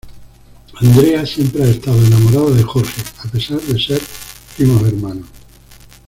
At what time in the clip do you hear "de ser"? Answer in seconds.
3.61-4.01